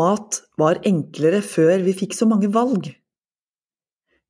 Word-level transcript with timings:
mat 0.00 0.40
var 0.60 0.80
enklere 0.88 1.44
før 1.44 1.84
vi 1.84 1.94
fikk 2.00 2.16
så 2.16 2.28
mange 2.30 2.50
valg. 2.56 2.90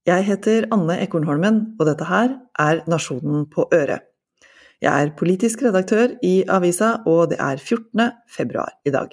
Jeg 0.08 0.26
heter 0.26 0.66
Anne 0.74 0.96
Ekornholmen, 1.04 1.58
og 1.78 1.86
dette 1.86 2.06
her 2.08 2.38
er 2.58 2.84
Nasjonen 2.90 3.44
på 3.52 3.68
øret. 3.70 4.06
Jeg 4.80 4.90
er 4.90 5.10
politisk 5.16 5.62
redaktør 5.66 6.14
i 6.24 6.40
avisa, 6.48 7.02
og 7.06 7.34
det 7.34 7.38
er 7.38 7.60
14. 7.60 8.06
februar 8.32 8.72
i 8.88 8.94
dag. 8.94 9.12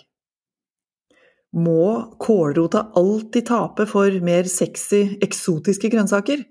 Må 1.57 2.15
kålrota 2.23 2.85
alltid 2.95 3.49
tape 3.49 3.87
for 3.89 4.15
mer 4.23 4.47
sexy, 4.51 5.17
eksotiske 5.23 5.91
grønnsaker? 5.91 6.45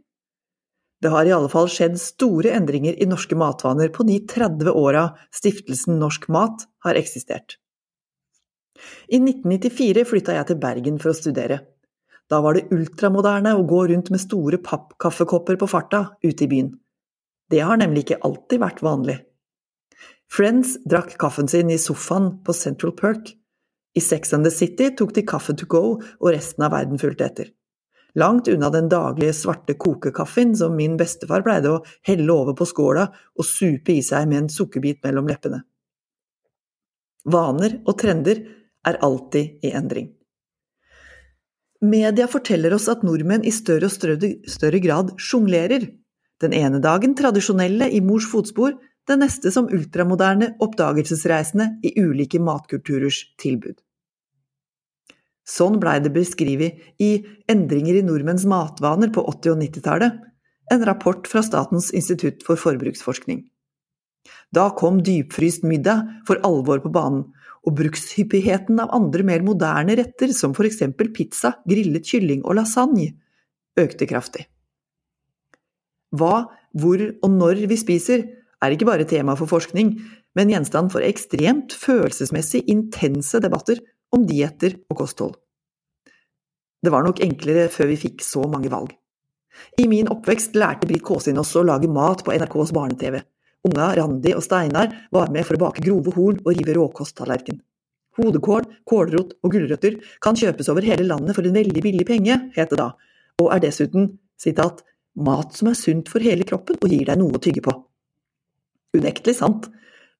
Det 1.00 1.12
har 1.12 1.28
i 1.28 1.32
alle 1.36 1.50
fall 1.52 1.68
skjedd 1.72 1.96
store 2.00 2.52
endringer 2.56 2.96
i 2.96 3.08
norske 3.08 3.36
matvaner 3.36 3.92
på 3.92 4.04
de 4.08 4.20
30 4.28 4.72
åra 4.72 5.10
stiftelsen 5.34 5.98
Norsk 6.00 6.28
Mat 6.32 6.64
har 6.84 7.00
eksistert. 7.00 7.58
I 9.08 9.20
1994 9.20 10.04
flytta 10.08 10.36
jeg 10.36 10.50
til 10.50 10.60
Bergen 10.62 11.00
for 11.02 11.12
å 11.12 11.18
studere. 11.18 11.60
Da 12.30 12.40
var 12.42 12.56
det 12.56 12.66
ultramoderne 12.74 13.54
å 13.54 13.64
gå 13.68 13.84
rundt 13.90 14.10
med 14.10 14.22
store 14.22 14.58
pappkaffekopper 14.58 15.58
på 15.60 15.70
farta 15.70 16.02
ute 16.24 16.46
i 16.46 16.50
byen. 16.50 16.72
Det 17.50 17.62
har 17.62 17.78
nemlig 17.78 18.06
ikke 18.06 18.22
alltid 18.26 18.62
vært 18.62 18.82
vanlig. 18.82 19.20
Friends 20.26 20.74
drakk 20.90 21.14
kaffen 21.22 21.46
sin 21.48 21.70
i 21.70 21.78
sofaen 21.78 22.32
på 22.42 22.54
Central 22.56 22.96
Perk. 22.98 23.30
I 23.96 24.00
Sex 24.02 24.34
and 24.34 24.44
the 24.44 24.50
City 24.50 24.90
tok 24.90 25.14
de 25.14 25.22
kaffe 25.22 25.54
to 25.56 25.68
go, 25.70 26.00
og 26.02 26.32
resten 26.34 26.66
av 26.66 26.74
verden 26.74 26.98
fulgte 27.00 27.28
etter. 27.30 27.52
Langt 28.16 28.48
unna 28.48 28.70
den 28.72 28.88
daglige 28.88 29.34
svarte 29.36 29.76
kokekaffen 29.76 30.54
som 30.56 30.76
min 30.76 30.96
bestefar 30.96 31.44
pleide 31.44 31.72
å 31.72 31.80
helle 32.08 32.32
over 32.32 32.56
på 32.56 32.66
skåla 32.68 33.06
og 33.36 33.44
supe 33.44 33.92
i 33.92 34.02
seg 34.04 34.28
med 34.30 34.42
en 34.42 34.52
sukkerbit 34.52 35.02
mellom 35.04 35.28
leppene. 35.28 35.62
Vaner 37.28 37.80
og 37.84 37.98
trender 38.00 38.40
er 38.86 38.98
alltid 39.04 39.64
i 39.66 39.72
endring. 39.76 40.12
Media 41.84 42.26
forteller 42.30 42.72
oss 42.74 42.88
at 42.88 43.04
nordmenn 43.04 43.44
i 43.44 43.52
større 43.52 43.90
og 43.90 43.92
større, 43.92 44.80
grad 44.80 45.12
sjonglerer. 45.20 45.90
Den 46.40 46.54
ene 46.56 46.80
dagen 46.80 47.14
tradisjonelle 47.16 47.90
i 47.92 48.00
mors 48.04 48.26
fotspor, 48.30 48.76
den 49.06 49.20
neste 49.22 49.52
som 49.54 49.68
ultramoderne 49.72 50.54
oppdagelsesreisende 50.64 51.76
i 51.86 51.92
ulike 52.00 52.40
matkulturers 52.42 53.22
tilbud. 53.40 53.76
Sånn 55.46 55.76
blei 55.78 56.00
det 56.02 56.10
beskrevet 56.10 56.80
i 56.98 57.10
Endringer 57.46 58.00
i 58.00 58.02
nordmenns 58.02 58.46
matvaner 58.50 59.12
på 59.14 59.22
80- 59.30 59.52
og 59.52 59.60
90-tallet, 59.62 60.16
en 60.74 60.86
rapport 60.88 61.28
fra 61.30 61.44
Statens 61.46 61.92
institutt 61.94 62.42
for 62.42 62.58
forbruksforskning. 62.58 63.44
Da 64.50 64.72
kom 64.74 64.98
dypfryst 65.06 65.62
middag 65.62 66.02
for 66.26 66.42
alvor 66.46 66.82
på 66.82 66.90
banen, 66.90 67.28
og 67.66 67.74
brukshyppigheten 67.80 68.78
av 68.82 68.92
andre 68.94 69.24
mer 69.26 69.42
moderne 69.46 69.96
retter, 69.98 70.30
som 70.34 70.54
for 70.54 70.68
eksempel 70.68 71.10
pizza, 71.14 71.56
grillet 71.68 72.06
kylling 72.06 72.44
og 72.44 72.60
lasagne, 72.60 73.10
økte 73.78 74.08
kraftig. 74.08 74.46
Hva, 76.16 76.46
hvor 76.78 77.02
og 77.02 77.32
når 77.32 77.66
vi 77.70 77.78
spiser, 77.80 78.22
er 78.62 78.72
ikke 78.72 78.88
bare 78.88 79.08
tema 79.08 79.34
for 79.36 79.50
forskning, 79.50 79.96
men 80.36 80.52
gjenstand 80.52 80.92
for 80.92 81.04
ekstremt 81.04 81.74
følelsesmessig 81.76 82.62
intense 82.72 83.40
debatter 83.42 83.82
om 84.14 84.24
dietter 84.28 84.78
og 84.90 85.02
kosthold. 85.02 85.34
Det 86.84 86.92
var 86.92 87.02
nok 87.02 87.22
enklere 87.24 87.66
før 87.72 87.90
vi 87.90 87.98
fikk 87.98 88.22
så 88.24 88.44
mange 88.48 88.70
valg. 88.72 88.92
I 89.80 89.88
min 89.88 90.10
oppvekst 90.12 90.56
lærte 90.60 90.86
Britt 90.88 91.04
Kåsin 91.04 91.40
også 91.40 91.62
å 91.62 91.68
lage 91.72 91.88
mat 91.90 92.22
på 92.24 92.34
NRKs 92.36 92.72
barne-TV. 92.76 93.18
Unga 93.66 93.92
Randi 93.98 94.34
og 94.36 94.44
Steinar 94.44 94.92
var 95.14 95.32
med 95.34 95.46
for 95.46 95.58
å 95.58 95.66
bake 95.66 95.84
grove 95.84 96.14
horn 96.14 96.38
og 96.44 96.52
rive 96.54 96.76
råkosttallerken. 96.76 97.58
Hodekål, 98.16 98.64
kålrot 98.88 99.34
og 99.44 99.52
gulrøtter 99.52 99.98
kan 100.24 100.38
kjøpes 100.38 100.70
over 100.72 100.86
hele 100.86 101.04
landet 101.08 101.36
for 101.36 101.44
en 101.44 101.56
veldig 101.56 101.82
billig 101.84 102.06
penge, 102.08 102.38
het 102.56 102.72
det 102.72 102.78
da, 102.80 102.92
og 103.42 103.50
er 103.52 103.64
dessuten 103.66 104.14
sitat, 104.40 104.80
mat 105.16 105.56
som 105.56 105.70
er 105.70 105.76
sunt 105.78 106.08
for 106.12 106.24
hele 106.24 106.44
kroppen 106.48 106.78
og 106.80 106.92
gir 106.92 107.04
deg 107.08 107.20
noe 107.20 107.36
å 107.36 107.42
tygge 107.42 107.64
på. 107.64 107.74
Unektelig 108.96 109.38
sant. 109.40 109.68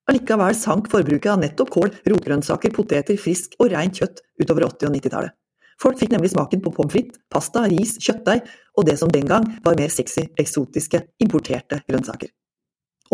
Allikevel 0.06 0.55
sank 0.55 0.91
forbruket 0.93 1.33
av 1.33 1.41
nettopp 1.43 1.73
kål, 1.75 1.91
rotgrønnsaker, 2.12 2.73
poteter, 2.77 3.19
frisk 3.19 3.56
og 3.59 3.73
rent 3.73 3.99
kjøtt 3.99 4.23
utover 4.43 4.69
80- 4.69 4.91
og 4.91 4.97
90-tallet. 4.99 5.37
Folk 5.83 5.99
fikk 6.01 6.15
nemlig 6.15 6.31
smaken 6.33 6.62
på 6.65 6.73
pommes 6.73 6.95
frites, 6.95 7.21
pasta, 7.33 7.67
ris, 7.69 7.97
kjøttdeig 8.01 8.47
og 8.79 8.87
det 8.89 8.97
som 9.01 9.12
den 9.12 9.29
gang 9.29 9.45
var 9.65 9.77
mer 9.77 9.93
sexy, 9.93 10.25
eksotiske, 10.41 11.03
importerte 11.21 11.83
grønnsaker. 11.89 12.31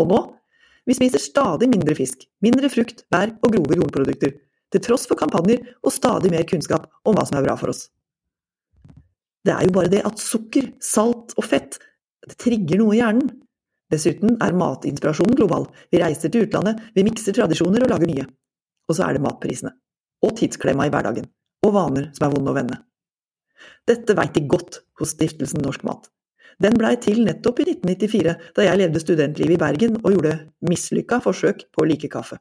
Og 0.01 0.09
nå? 0.09 0.21
Vi 0.87 0.95
spiser 0.97 1.21
stadig 1.21 1.69
mindre 1.71 1.95
fisk, 1.95 2.25
mindre 2.43 2.69
frukt, 2.71 3.05
bær 3.13 3.31
og 3.39 3.53
grove 3.55 3.77
jordprodukter, 3.79 4.33
til 4.73 4.83
tross 4.83 5.05
for 5.07 5.19
kampanjer 5.19 5.61
og 5.83 5.93
stadig 5.93 6.31
mer 6.33 6.45
kunnskap 6.49 6.89
om 7.07 7.15
hva 7.15 7.25
som 7.29 7.39
er 7.39 7.45
bra 7.45 7.55
for 7.59 7.71
oss. 7.71 7.87
Det 9.43 9.53
er 9.53 9.67
jo 9.67 9.75
bare 9.75 9.91
det 9.91 10.03
at 10.07 10.19
sukker, 10.19 10.71
salt 10.83 11.35
og 11.37 11.47
fett 11.47 11.79
det 12.23 12.37
trigger 12.39 12.79
noe 12.79 12.95
i 12.95 13.01
hjernen. 13.01 13.27
Dessuten 13.91 14.37
er 14.41 14.55
matinspirasjonen 14.57 15.35
global, 15.37 15.67
vi 15.91 15.99
reiser 16.01 16.31
til 16.31 16.47
utlandet, 16.47 16.79
vi 16.95 17.03
mikser 17.05 17.35
tradisjoner 17.35 17.83
og 17.83 17.91
lager 17.91 18.09
nye. 18.09 18.25
Og 18.87 18.97
så 18.97 19.05
er 19.05 19.17
det 19.17 19.23
matprisene. 19.23 19.73
Og 20.23 20.35
tidsklemma 20.39 20.87
i 20.87 20.93
hverdagen. 20.93 21.27
Og 21.67 21.75
vaner 21.75 22.09
som 22.15 22.27
er 22.27 22.33
vonde 22.33 22.51
å 22.51 22.57
vende. 22.57 22.79
Dette 23.87 24.15
veit 24.17 24.33
de 24.35 24.43
godt 24.47 24.81
hos 24.99 25.13
Stiftelsen 25.15 25.63
Norsk 25.63 25.83
Mat. 25.87 26.07
Den 26.61 26.77
blei 26.77 26.95
til 27.01 27.23
nettopp 27.25 27.61
i 27.63 27.67
1994, 27.71 28.33
da 28.55 28.65
jeg 28.67 28.79
levde 28.81 29.01
studentlivet 29.01 29.55
i 29.55 29.61
Bergen 29.61 29.97
og 30.03 30.11
gjorde 30.13 30.35
mislykka 30.69 31.19
forsøk 31.23 31.65
på 31.73 31.83
å 31.83 31.87
like 31.89 32.09
kaffe. 32.11 32.39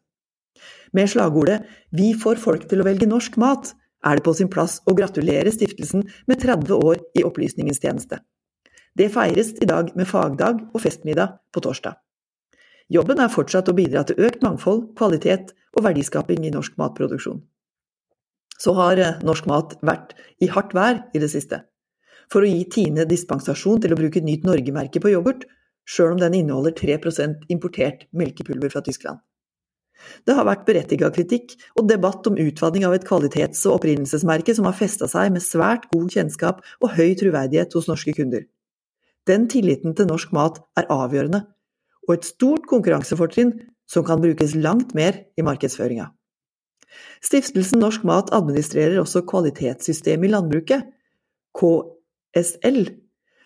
Med 0.92 1.08
slagordet 1.08 1.62
Vi 1.90 2.12
får 2.18 2.40
folk 2.42 2.68
til 2.68 2.82
å 2.82 2.86
velge 2.86 3.08
norsk 3.08 3.38
mat, 3.40 3.72
er 4.04 4.18
det 4.18 4.26
på 4.26 4.34
sin 4.34 4.50
plass 4.50 4.80
å 4.86 4.94
gratulere 4.98 5.52
stiftelsen 5.54 6.04
med 6.26 6.42
30 6.42 6.74
år 6.74 7.00
i 7.18 7.24
opplysningens 7.24 7.80
tjeneste. 7.80 8.18
Det 8.98 9.08
feires 9.08 9.54
i 9.62 9.68
dag 9.68 9.94
med 9.96 10.08
fagdag 10.08 10.66
og 10.74 10.82
festmiddag 10.82 11.38
på 11.54 11.62
torsdag. 11.64 11.96
Jobben 12.92 13.22
er 13.22 13.32
fortsatt 13.32 13.70
å 13.70 13.76
bidra 13.76 14.02
til 14.04 14.20
økt 14.20 14.42
mangfold, 14.44 14.90
kvalitet 14.98 15.54
og 15.72 15.86
verdiskaping 15.86 16.44
i 16.44 16.52
norsk 16.52 16.76
matproduksjon. 16.76 17.40
Så 18.60 18.74
har 18.76 19.00
eh, 19.00 19.22
norsk 19.24 19.48
mat 19.48 19.78
vært 19.80 20.12
i 20.44 20.50
hardt 20.52 20.74
vær 20.76 21.06
i 21.14 21.22
det 21.22 21.30
siste 21.32 21.62
for 22.32 22.44
å 22.44 22.48
gi 22.48 22.62
Tine 22.72 23.04
dispensasjon 23.08 23.82
til 23.82 23.92
å 23.92 23.98
bruke 23.98 24.22
Nyt 24.24 24.46
Norge-merket 24.48 25.04
på 25.04 25.12
yoghurt, 25.12 25.44
sjøl 25.84 26.14
om 26.14 26.22
den 26.22 26.38
inneholder 26.38 26.74
3% 26.78 27.50
importert 27.52 28.06
melkepulver 28.16 28.72
fra 28.72 28.82
Tyskland. 28.86 29.20
Det 30.26 30.34
har 30.34 30.46
vært 30.48 30.64
berettiget 30.66 31.14
kritikk 31.14 31.52
og 31.78 31.86
debatt 31.90 32.26
om 32.26 32.38
utvanning 32.40 32.86
av 32.88 32.94
et 32.96 33.04
kvalitets- 33.06 33.62
og 33.68 33.76
opprinnelsesmerke 33.78 34.54
som 34.56 34.66
har 34.66 34.78
festa 34.78 35.06
seg 35.10 35.30
med 35.34 35.44
svært 35.44 35.86
god 35.92 36.08
kjennskap 36.14 36.62
og 36.80 36.96
høy 36.96 37.12
troverdighet 37.20 37.76
hos 37.76 37.86
norske 37.90 38.14
kunder. 38.16 38.48
Den 39.30 39.46
tilliten 39.52 39.94
til 39.94 40.08
norsk 40.10 40.32
mat 40.34 40.58
er 40.78 40.88
avgjørende, 40.90 41.44
og 42.08 42.16
et 42.16 42.26
stort 42.26 42.66
konkurransefortrinn 42.70 43.54
som 43.86 44.06
kan 44.06 44.22
brukes 44.22 44.56
langt 44.58 44.96
mer 44.98 45.20
i 45.38 45.44
markedsføringa. 45.46 46.08
Stiftelsen 47.22 47.80
Norsk 47.80 48.02
Mat 48.04 48.32
administrerer 48.36 48.98
også 49.00 49.22
kvalitetssystemet 49.28 50.28
i 50.28 50.32
landbruket, 50.32 50.88
SL, 52.36 52.86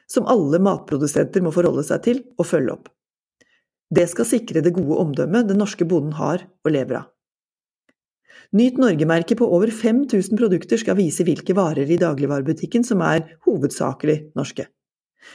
som 0.06 0.28
alle 0.30 0.60
matprodusenter 0.62 1.42
må 1.42 1.52
forholde 1.54 1.84
seg 1.86 2.04
til 2.04 2.22
og 2.38 2.46
følge 2.46 2.76
opp. 2.76 2.88
Det 3.90 4.06
skal 4.10 4.26
sikre 4.26 4.62
det 4.62 4.74
gode 4.74 4.98
omdømmet 5.02 5.50
den 5.50 5.60
norske 5.62 5.86
bonden 5.86 6.16
har 6.18 6.46
og 6.64 6.72
lever 6.74 7.02
av. 7.02 7.12
Nyt 8.54 8.78
Norge-merket 8.78 9.38
på 9.40 9.46
over 9.50 9.70
5000 9.74 10.38
produkter 10.38 10.78
skal 10.78 10.98
vise 10.98 11.24
hvilke 11.26 11.54
varer 11.56 11.88
i 11.90 11.98
dagligvarebutikken 11.98 12.84
som 12.86 13.02
er 13.02 13.24
hovedsakelig 13.46 14.18
norske. 14.38 14.68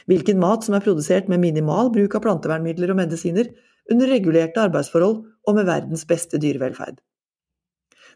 Hvilken 0.08 0.40
mat 0.40 0.64
som 0.64 0.76
er 0.76 0.84
produsert 0.84 1.28
med 1.28 1.42
minimal 1.42 1.92
bruk 1.92 2.16
av 2.16 2.24
plantevernmidler 2.24 2.94
og 2.94 3.00
medisiner, 3.02 3.50
under 3.90 4.08
regulerte 4.08 4.62
arbeidsforhold 4.62 5.16
og 5.48 5.56
med 5.56 5.66
verdens 5.68 6.06
beste 6.08 6.38
dyrevelferd. 6.40 7.00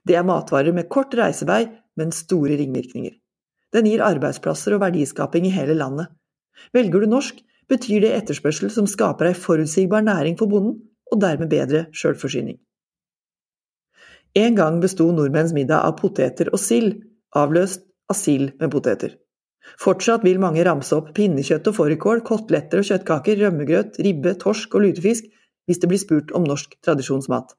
Det 0.06 0.14
er 0.14 0.26
matvarer 0.26 0.72
med 0.72 0.88
kort 0.88 1.14
reisevei, 1.18 1.64
men 1.98 2.14
store 2.14 2.56
ringvirkninger. 2.60 3.16
Den 3.76 3.88
gir 3.90 4.04
arbeidsplasser 4.04 4.76
og 4.76 4.82
verdiskaping 4.86 5.46
i 5.48 5.52
hele 5.52 5.76
landet. 5.76 6.08
Velger 6.72 7.04
du 7.04 7.10
norsk, 7.12 7.42
betyr 7.68 8.06
det 8.06 8.14
etterspørsel 8.16 8.70
som 8.72 8.88
skaper 8.88 9.28
ei 9.30 9.36
forutsigbar 9.36 10.04
næring 10.06 10.38
for 10.40 10.48
bonden, 10.48 10.78
og 11.12 11.20
dermed 11.22 11.50
bedre 11.52 11.84
sjølforsyning. 11.94 12.56
En 14.36 14.56
gang 14.56 14.80
besto 14.82 15.06
nordmenns 15.12 15.54
middag 15.56 15.84
av 15.86 15.94
poteter 16.00 16.50
og 16.52 16.60
sild, 16.60 16.98
avløst 17.36 17.84
av 18.10 18.18
sild 18.18 18.56
med 18.60 18.72
poteter. 18.72 19.14
Fortsatt 19.82 20.24
vil 20.26 20.40
mange 20.42 20.64
ramse 20.66 20.94
opp 20.94 21.12
pinnekjøtt 21.16 21.70
og 21.70 21.76
fårikål, 21.78 22.22
koteletter 22.26 22.82
og 22.82 22.88
kjøttkaker, 22.88 23.40
rømmegrøt, 23.42 24.00
ribbe, 24.04 24.34
torsk 24.42 24.76
og 24.78 24.86
lutefisk 24.86 25.26
hvis 25.66 25.80
det 25.82 25.90
blir 25.90 26.02
spurt 26.02 26.34
om 26.38 26.44
norsk 26.46 26.76
tradisjonsmat. 26.86 27.56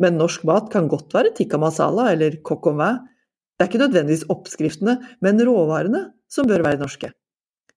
Men 0.00 0.18
norsk 0.20 0.44
mat 0.48 0.68
kan 0.72 0.88
godt 0.92 1.14
være 1.16 1.32
tikka 1.36 1.60
masala 1.60 2.10
eller 2.12 2.36
coq 2.46 2.68
au 2.70 2.76
vin, 2.76 3.00
det 3.60 3.66
er 3.66 3.68
ikke 3.68 3.82
nødvendigvis 3.82 4.22
oppskriftene, 4.32 4.94
men 5.20 5.40
råvarene 5.44 5.98
som 6.32 6.46
bør 6.48 6.62
være 6.64 6.80
norske. 6.80 7.10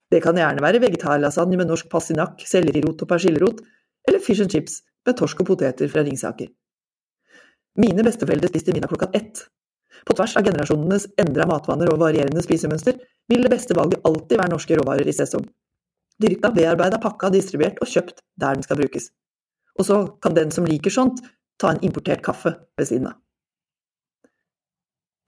Det 0.07 0.21
kan 0.23 0.37
gjerne 0.39 0.63
være 0.63 0.79
vegetarlasagne 0.79 1.57
med 1.59 1.67
norsk 1.67 1.89
passinakk, 1.91 2.37
sellerirot 2.47 3.01
og 3.03 3.09
persillerot, 3.09 3.59
eller 4.07 4.21
fish 4.23 4.39
and 4.45 4.53
chips 4.53 4.77
med 5.03 5.17
torsk 5.19 5.41
og 5.43 5.49
poteter 5.49 5.91
fra 5.91 6.05
Ringsaker. 6.07 6.47
Mine 7.83 8.05
besteforeldre 8.07 8.47
spiste 8.47 8.71
middag 8.71 8.93
klokka 8.93 9.09
ett. 9.19 9.41
På 10.07 10.15
tvers 10.15 10.37
av 10.39 10.47
generasjonenes 10.47 11.09
endra 11.19 11.49
matvaner 11.51 11.91
og 11.91 11.99
varierende 11.99 12.45
spisemønster, 12.45 13.03
vil 13.27 13.43
det 13.43 13.51
beste 13.51 13.75
valget 13.75 14.07
alltid 14.07 14.39
være 14.39 14.53
norske 14.55 14.79
råvarer 14.79 15.11
i 15.11 15.17
sesong. 15.19 15.43
Dyrka, 16.23 16.53
bearbeida, 16.55 17.01
pakka, 17.03 17.27
distribuert 17.35 17.83
og 17.83 17.91
kjøpt 17.91 18.23
der 18.39 18.55
den 18.55 18.63
skal 18.63 18.79
brukes. 18.79 19.11
Og 19.75 19.89
så 19.91 19.99
kan 20.23 20.39
den 20.39 20.55
som 20.55 20.63
liker 20.63 20.95
sånt, 20.95 21.19
ta 21.59 21.75
en 21.75 21.83
importert 21.83 22.23
kaffe 22.23 22.55
ved 22.79 22.87
siden 22.87 23.11
av. 23.11 23.19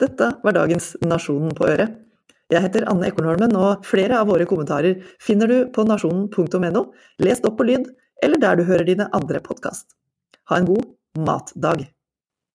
Dette 0.01 0.31
var 0.43 0.55
dagens 0.57 0.93
Nasjonen 1.05 1.55
på 1.55 1.69
øret. 1.71 2.01
Jeg 2.51 2.61
heter 2.61 2.85
Anne 2.91 3.07
Ekornholmen, 3.09 3.55
og 3.57 3.85
flere 3.87 4.19
av 4.19 4.27
våre 4.29 4.45
kommentarer 4.49 4.99
finner 5.23 5.49
du 5.49 5.57
på 5.73 5.85
nasjonen.no, 5.87 6.83
lest 7.23 7.47
opp 7.47 7.57
på 7.57 7.69
lyd, 7.71 7.87
eller 8.21 8.41
der 8.41 8.59
du 8.59 8.67
hører 8.67 8.85
dine 8.85 9.09
andre 9.17 9.41
podkast. 9.41 9.95
Ha 10.51 10.59
en 10.59 10.69
god 10.69 10.85
matdag! 11.17 11.87